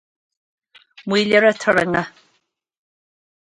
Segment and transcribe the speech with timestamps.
[1.07, 2.03] maolaire turrainge